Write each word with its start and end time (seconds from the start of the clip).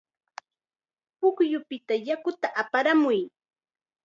Pukyupita 1.19 1.93
yakuta 2.07 2.47
aparamuy. 2.61 3.19